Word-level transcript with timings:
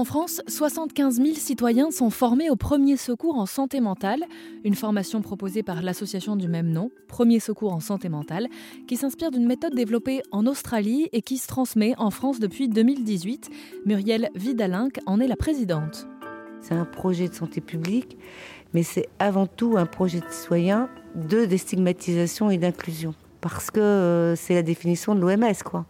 En 0.00 0.04
France, 0.04 0.40
75 0.46 1.16
000 1.16 1.34
citoyens 1.34 1.90
sont 1.90 2.08
formés 2.08 2.48
au 2.48 2.56
premier 2.56 2.96
secours 2.96 3.36
en 3.36 3.44
santé 3.44 3.80
mentale, 3.80 4.24
une 4.64 4.74
formation 4.74 5.20
proposée 5.20 5.62
par 5.62 5.82
l'association 5.82 6.36
du 6.36 6.48
même 6.48 6.70
nom, 6.70 6.90
Premier 7.06 7.38
secours 7.38 7.74
en 7.74 7.80
santé 7.80 8.08
mentale, 8.08 8.48
qui 8.88 8.96
s'inspire 8.96 9.30
d'une 9.30 9.46
méthode 9.46 9.74
développée 9.74 10.22
en 10.32 10.46
Australie 10.46 11.10
et 11.12 11.20
qui 11.20 11.36
se 11.36 11.46
transmet 11.46 11.92
en 11.98 12.10
France 12.10 12.40
depuis 12.40 12.70
2018. 12.70 13.50
Muriel 13.84 14.30
Vidalinck 14.34 15.00
en 15.04 15.20
est 15.20 15.28
la 15.28 15.36
présidente. 15.36 16.08
C'est 16.62 16.72
un 16.72 16.86
projet 16.86 17.28
de 17.28 17.34
santé 17.34 17.60
publique, 17.60 18.16
mais 18.72 18.82
c'est 18.82 19.06
avant 19.18 19.46
tout 19.46 19.74
un 19.76 19.84
projet 19.84 20.20
de 20.20 20.30
citoyen 20.30 20.88
de 21.14 21.44
déstigmatisation 21.44 22.48
et 22.48 22.56
d'inclusion. 22.56 23.14
Parce 23.42 23.70
que 23.70 23.80
euh, 23.80 24.34
c'est 24.34 24.54
la 24.54 24.62
définition 24.62 25.14
de 25.14 25.20
l'OMS, 25.20 25.62
quoi. 25.62 25.84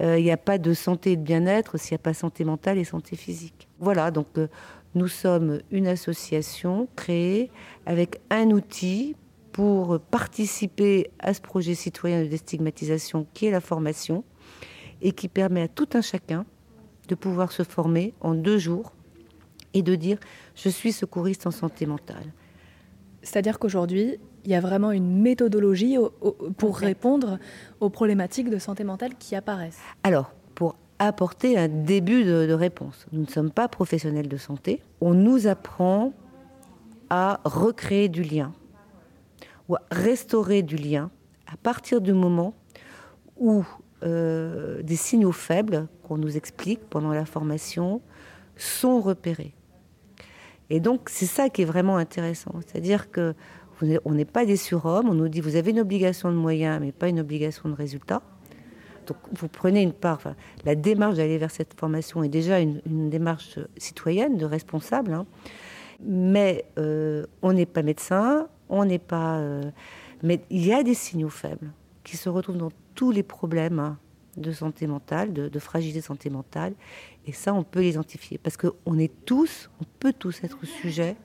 Euh, 0.00 0.18
il 0.18 0.24
n'y 0.24 0.30
a 0.30 0.36
pas 0.36 0.58
de 0.58 0.72
santé 0.72 1.12
et 1.12 1.16
de 1.16 1.22
bien-être 1.22 1.78
s'il 1.78 1.94
n'y 1.94 2.00
a 2.00 2.02
pas 2.02 2.14
santé 2.14 2.44
mentale 2.44 2.78
et 2.78 2.84
santé 2.84 3.16
physique. 3.16 3.68
Voilà, 3.78 4.10
donc 4.10 4.26
euh, 4.38 4.48
nous 4.94 5.08
sommes 5.08 5.60
une 5.70 5.86
association 5.86 6.88
créée 6.96 7.50
avec 7.86 8.20
un 8.30 8.50
outil 8.50 9.14
pour 9.52 10.00
participer 10.00 11.10
à 11.18 11.34
ce 11.34 11.40
projet 11.40 11.74
citoyen 11.74 12.22
de 12.22 12.28
déstigmatisation 12.28 13.26
qui 13.34 13.46
est 13.46 13.50
la 13.50 13.60
formation 13.60 14.24
et 15.02 15.12
qui 15.12 15.28
permet 15.28 15.62
à 15.62 15.68
tout 15.68 15.88
un 15.94 16.00
chacun 16.00 16.46
de 17.08 17.14
pouvoir 17.14 17.52
se 17.52 17.62
former 17.62 18.14
en 18.20 18.34
deux 18.34 18.58
jours 18.58 18.92
et 19.74 19.82
de 19.82 19.94
dire 19.94 20.18
je 20.54 20.68
suis 20.68 20.92
secouriste 20.92 21.46
en 21.46 21.50
santé 21.50 21.84
mentale. 21.84 22.32
C'est-à-dire 23.22 23.58
qu'aujourd'hui, 23.58 24.18
il 24.44 24.50
y 24.50 24.54
a 24.54 24.60
vraiment 24.60 24.90
une 24.90 25.20
méthodologie 25.20 25.96
pour 26.56 26.76
répondre 26.76 27.38
aux 27.80 27.90
problématiques 27.90 28.50
de 28.50 28.58
santé 28.58 28.84
mentale 28.84 29.14
qui 29.18 29.34
apparaissent. 29.34 29.80
Alors, 30.02 30.32
pour 30.54 30.76
apporter 30.98 31.58
un 31.58 31.68
début 31.68 32.24
de, 32.24 32.52
réponse, 32.52 33.06
nous 33.12 33.22
ne 33.22 33.26
sommes 33.26 33.50
pas 33.50 33.68
professionnels 33.68 34.28
de 34.28 34.36
santé. 34.36 34.82
On 35.00 35.14
nous 35.14 35.46
apprend 35.46 36.12
à 37.08 37.40
recréer 37.44 38.08
du 38.08 38.22
lien 38.22 38.52
ou 39.68 39.76
à 39.76 39.82
restaurer 39.90 40.62
du 40.62 40.76
lien 40.76 41.10
à 41.52 41.56
partir 41.56 42.00
du 42.00 42.12
moment 42.12 42.54
où 43.36 43.64
euh, 44.02 44.82
des 44.82 44.96
signaux 44.96 45.32
faibles 45.32 45.88
qu'on 46.02 46.18
nous 46.18 46.36
explique 46.36 46.80
pendant 46.88 47.12
la 47.12 47.24
formation 47.24 48.00
sont 48.56 49.00
repérés. 49.00 49.54
Et 50.70 50.78
donc, 50.78 51.08
c'est 51.08 51.26
ça 51.26 51.48
qui 51.48 51.62
est 51.62 51.66
vraiment 51.66 51.96
intéressant. 51.96 52.52
C'est-à-dire 52.64 53.10
que 53.10 53.34
on 54.04 54.12
n'est 54.12 54.24
pas 54.24 54.44
des 54.44 54.56
surhommes. 54.56 55.08
On 55.08 55.14
nous 55.14 55.28
dit 55.28 55.40
vous 55.40 55.56
avez 55.56 55.70
une 55.70 55.80
obligation 55.80 56.30
de 56.30 56.36
moyens, 56.36 56.80
mais 56.80 56.92
pas 56.92 57.08
une 57.08 57.20
obligation 57.20 57.68
de 57.68 57.74
résultats. 57.74 58.22
Donc 59.06 59.16
vous 59.32 59.48
prenez 59.48 59.82
une 59.82 59.92
part. 59.92 60.22
la 60.64 60.74
démarche 60.74 61.16
d'aller 61.16 61.38
vers 61.38 61.50
cette 61.50 61.78
formation 61.78 62.22
est 62.22 62.28
déjà 62.28 62.60
une, 62.60 63.10
démarche 63.10 63.58
citoyenne, 63.76 64.36
de 64.36 64.44
responsable. 64.44 65.12
Hein. 65.12 65.26
Mais 66.04 66.64
euh, 66.78 67.26
on 67.42 67.52
n'est 67.52 67.66
pas 67.66 67.82
médecin, 67.82 68.48
on 68.68 68.84
n'est 68.84 68.98
pas. 68.98 69.38
Euh, 69.38 69.70
mais 70.22 70.40
il 70.50 70.64
y 70.64 70.72
a 70.72 70.82
des 70.82 70.94
signaux 70.94 71.28
faibles 71.28 71.72
qui 72.04 72.16
se 72.16 72.28
retrouvent 72.28 72.58
dans 72.58 72.72
tous 72.94 73.10
les 73.10 73.22
problèmes 73.22 73.96
de 74.36 74.52
santé 74.52 74.86
mentale, 74.86 75.32
de, 75.32 75.48
de, 75.48 75.58
fragilité 75.58 76.00
santé 76.00 76.30
mentale. 76.30 76.74
Et 77.26 77.32
ça, 77.32 77.52
on 77.52 77.64
peut 77.64 77.80
l'identifier. 77.80 78.38
Parce 78.38 78.56
qu'on 78.56 78.98
est 78.98 79.12
tous, 79.24 79.70
on 79.80 79.84
peut 79.98 80.12
tous 80.12 80.42
être 80.44 80.64
sujet 80.64 81.16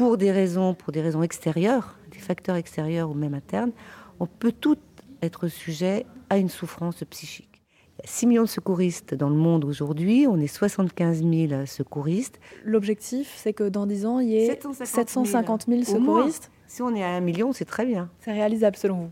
pour 0.00 0.16
des 0.16 0.32
raisons, 0.32 0.72
pour 0.72 0.92
des 0.92 1.02
raisons 1.02 1.22
extérieures, 1.22 1.98
des 2.10 2.20
facteurs 2.20 2.56
extérieurs 2.56 3.10
ou 3.10 3.12
même 3.12 3.34
internes, 3.34 3.72
on 4.18 4.24
peut 4.24 4.50
tout 4.50 4.78
être 5.20 5.48
sujet 5.48 6.06
à 6.30 6.38
une 6.38 6.48
souffrance 6.48 7.04
psychique. 7.10 7.60
Il 7.98 8.06
y 8.06 8.08
a 8.08 8.10
6 8.10 8.26
millions 8.26 8.44
de 8.44 8.48
secouristes 8.48 9.14
dans 9.14 9.28
le 9.28 9.34
monde 9.34 9.62
aujourd'hui, 9.62 10.26
on 10.26 10.38
est 10.38 10.46
75 10.46 11.22
000 11.22 11.66
secouristes. 11.66 12.40
L'objectif, 12.64 13.34
c'est 13.36 13.52
que 13.52 13.68
dans 13.68 13.84
10 13.84 14.06
ans, 14.06 14.20
il 14.20 14.30
y 14.30 14.36
ait 14.38 14.58
750 14.72 15.66
000, 15.68 15.82
secouristes 15.82 16.50
Si 16.66 16.80
on 16.80 16.94
est 16.94 17.04
à 17.04 17.10
1 17.16 17.20
million, 17.20 17.52
c'est 17.52 17.66
très 17.66 17.84
bien. 17.84 18.08
C'est 18.20 18.32
réalisable 18.32 18.76
selon 18.76 18.94
vous? 18.94 19.10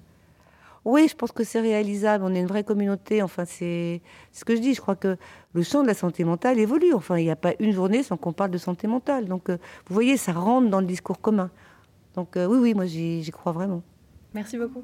Oui, 0.88 1.06
je 1.06 1.15
pense 1.15 1.32
que 1.32 1.44
c'est 1.44 1.60
réalisable. 1.60 2.25
On 2.25 2.34
est 2.34 2.41
une 2.41 2.47
vraie 2.47 2.65
communauté. 2.65 3.22
Enfin, 3.22 3.44
c'est 3.44 4.00
ce 4.32 4.44
que 4.44 4.56
je 4.56 4.60
dis. 4.60 4.72
Je 4.72 4.81
crois 4.81 4.97
que 4.97 5.19
le 5.53 5.62
champ 5.62 5.82
de 5.82 5.87
la 5.87 5.93
santé 5.93 6.25
mentale 6.25 6.59
évolue. 6.59 6.94
Enfin, 6.94 7.19
il 7.19 7.25
n'y 7.25 7.31
a 7.31 7.37
pas 7.37 7.53
une 7.60 7.72
journée 7.72 8.03
sans 8.03 8.16
qu'on 8.16 8.32
parle 8.32 8.50
de 8.50 8.59
santé 8.59 8.87
mentale. 8.87 9.27
Donc, 9.27 9.50
euh, 9.50 9.59
vous 9.87 9.94
voyez, 9.94 10.16
ça 10.16 10.32
rentre 10.32 10.71
dans 10.71 10.81
le 10.81 10.87
discours 10.87 11.21
commun. 11.21 11.50
Donc, 12.15 12.38
euh, 12.38 12.47
oui, 12.47 12.59
oui, 12.59 12.75
moi, 12.75 12.87
j'y 12.87 13.31
crois 13.31 13.53
vraiment. 13.53 13.82
Merci 14.32 14.56
beaucoup. 14.56 14.82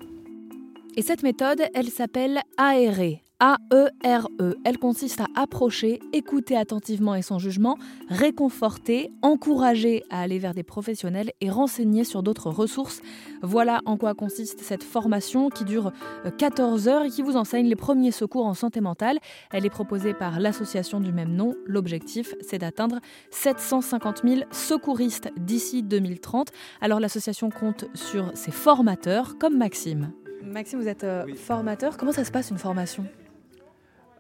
Et 0.95 1.01
cette 1.01 1.23
méthode, 1.23 1.63
elle 1.75 1.89
s'appelle 1.89 2.41
aérer. 2.59 3.24
A-E-R-E. 3.41 4.29
-E. 4.41 4.55
Elle 4.65 4.79
consiste 4.79 5.21
à 5.21 5.27
approcher, 5.35 6.01
écouter 6.13 6.57
attentivement 6.57 7.15
et 7.15 7.23
son 7.23 7.39
jugement, 7.39 7.77
réconforter, 8.09 9.11
encourager 9.23 10.05
à 10.11 10.21
aller 10.21 10.39
vers 10.39 10.55
des 10.55 10.63
professionnels 10.63 11.33
et 11.41 11.51
renseigner 11.51 12.05
sur 12.05 12.23
d'autres 12.23 12.51
ressources. 12.51 13.01
Voilà 13.43 13.81
en 13.87 13.97
quoi 13.97 14.15
consiste 14.15 14.61
cette 14.61 14.85
formation 14.85 15.51
qui 15.51 15.65
dure 15.65 15.93
14 16.39 16.87
euh, 16.87 16.91
heures 16.91 17.03
et 17.03 17.11
qui 17.11 17.23
vous 17.23 17.37
enseigne 17.37 17.67
les 17.67 17.77
premiers 17.77 18.13
secours 18.13 18.47
en 18.47 18.55
santé 18.55 18.81
mentale. 18.81 19.19
Elle 19.53 19.67
est 19.67 19.71
proposée 19.71 20.15
par 20.15 20.39
l'association 20.39 21.01
du 21.01 21.13
même 21.13 21.35
nom. 21.35 21.55
L'objectif, 21.67 22.35
c'est 22.41 22.59
d'atteindre 22.59 23.01
750 23.31 24.23
000 24.25 24.43
secouristes 24.53 25.31
d'ici 25.37 25.83
2030. 25.83 26.49
Alors 26.81 27.01
l'association 27.01 27.51
compte 27.51 27.87
sur 27.95 28.31
ses 28.35 28.53
formateurs 28.53 29.39
comme 29.39 29.57
Maxime. 29.57 30.13
Maxime, 30.45 30.81
vous 30.81 30.89
êtes 30.89 31.05
euh, 31.05 31.27
formateur. 31.35 31.97
Comment 31.97 32.13
ça 32.13 32.25
se 32.25 32.31
passe 32.31 32.51
une 32.51 32.59
formation? 32.59 33.05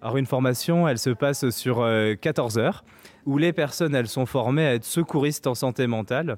Alors 0.05 0.19
une 0.19 0.27
formation, 0.27 0.87
elle 0.87 0.99
se 0.99 1.09
passe 1.09 1.49
sur 1.49 1.77
14 2.21 2.59
euh, 2.59 2.61
heures, 2.61 2.85
où 3.25 3.39
les 3.39 3.55
personnes, 3.55 3.95
elles 3.95 4.07
sont 4.07 4.27
formées 4.27 4.67
à 4.67 4.75
être 4.75 4.85
secouristes 4.85 5.47
en 5.47 5.55
santé 5.55 5.87
mentale, 5.87 6.37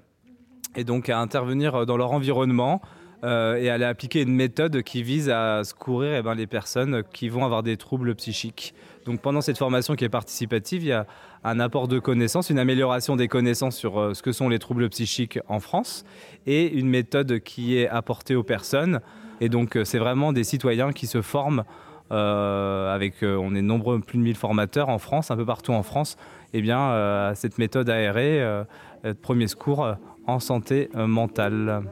et 0.77 0.85
donc 0.85 1.09
à 1.09 1.19
intervenir 1.19 1.85
dans 1.85 1.97
leur 1.97 2.13
environnement, 2.13 2.81
euh, 3.25 3.57
et 3.57 3.69
à 3.69 3.89
appliquer 3.89 4.23
une 4.23 4.37
méthode 4.37 4.83
qui 4.83 5.03
vise 5.03 5.31
à 5.31 5.65
secourir 5.65 6.15
eh 6.17 6.23
ben, 6.23 6.37
les 6.37 6.47
personnes 6.47 7.03
qui 7.13 7.29
vont 7.29 7.45
avoir 7.45 7.65
des 7.65 7.77
troubles 7.77 8.15
psychiques. 8.15 8.73
Donc 9.05 9.21
pendant 9.21 9.41
cette 9.41 9.59
formation 9.59 9.97
qui 9.97 10.05
est 10.05 10.09
participative, 10.09 10.85
il 10.85 10.89
y 10.89 10.93
a 10.93 11.05
un 11.43 11.59
apport 11.59 11.89
de 11.89 11.99
connaissances, 11.99 12.51
une 12.51 12.61
amélioration 12.61 13.17
des 13.17 13.27
connaissances 13.27 13.77
sur 13.77 14.15
ce 14.15 14.23
que 14.23 14.31
sont 14.31 14.49
les 14.49 14.61
troubles 14.61 14.89
psychiques 14.91 15.41
en 15.49 15.59
France, 15.59 16.05
et 16.47 16.73
une 16.73 16.89
méthode 16.89 17.41
qui 17.41 17.79
est 17.79 17.89
apportée 17.89 18.37
aux 18.37 18.45
personnes 18.45 19.01
et 19.41 19.49
donc, 19.49 19.77
euh, 19.77 19.85
c'est 19.85 19.99
vraiment 19.99 20.33
des 20.33 20.45
citoyens 20.45 20.93
qui 20.93 21.07
se 21.07 21.23
forment 21.23 21.61
euh, 21.61 21.96
avec, 22.11 23.23
euh, 23.23 23.37
on 23.37 23.55
est 23.55 23.63
nombreux, 23.63 24.01
plus 24.01 24.19
de 24.19 24.23
1000 24.23 24.37
formateurs 24.37 24.89
en 24.89 24.99
France, 24.99 25.31
un 25.31 25.37
peu 25.37 25.47
partout 25.47 25.73
en 25.73 25.83
France, 25.83 26.17
eh 26.53 26.63
bien, 26.63 26.79
à 26.79 27.33
cette 27.35 27.59
méthode 27.59 27.91
aérée, 27.91 28.43
premier 29.23 29.49
secours 29.49 29.97
en 30.27 30.39
santé 30.39 30.89
mentale. 30.95 31.83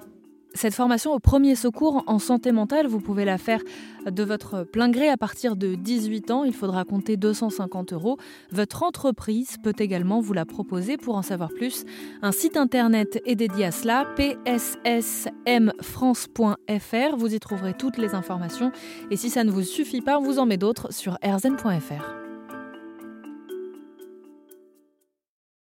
Cette 0.57 0.75
formation 0.75 1.13
au 1.13 1.19
premier 1.19 1.57
secours 1.57 2.05
en 2.07 2.21
santé 2.21 2.53
mentale, 2.53 2.87
vous 2.87 3.01
pouvez 3.01 3.25
la 3.25 3.39
faire 3.39 3.61
de 4.07 4.23
votre 4.23 4.63
plein 4.63 4.89
gré 4.89 5.09
à 5.09 5.17
partir 5.17 5.57
de 5.57 5.75
18 5.75 6.31
ans. 6.31 6.45
Il 6.45 6.55
faudra 6.55 6.85
compter 6.85 7.17
250 7.17 7.93
euros. 7.93 8.19
Votre 8.53 8.85
entreprise 8.85 9.57
peut 9.63 9.75
également 9.79 10.21
vous 10.21 10.33
la 10.33 10.45
proposer. 10.45 10.97
Pour 10.97 11.17
en 11.17 11.23
savoir 11.23 11.51
plus, 11.51 11.85
un 12.23 12.31
site 12.31 12.57
internet 12.57 13.21
est 13.27 13.35
dédié 13.35 13.65
à 13.67 13.73
cela, 13.73 14.07
pssmfrance.fr. 14.17 17.17
Vous 17.17 17.35
y 17.35 17.41
trouverez 17.41 17.75
toutes 17.75 17.99
les 17.99 18.15
informations. 18.15 18.71
Et 19.11 19.17
si 19.17 19.31
ça 19.31 19.43
ne 19.43 19.51
vous 19.51 19.63
suffit 19.63 20.03
pas, 20.03 20.21
vous 20.21 20.39
en 20.39 20.47
met 20.47 20.57
d'autres 20.57 20.93
sur 20.93 21.19
erzen.fr. 21.21 22.24